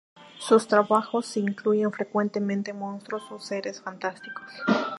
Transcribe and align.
Sus 0.39 0.67
trabajos 0.67 1.37
incluyen 1.37 1.91
frecuentemente 1.93 2.73
monstruos 2.73 3.21
o 3.29 3.37
seres 3.39 3.83
fantásticos. 3.83 4.47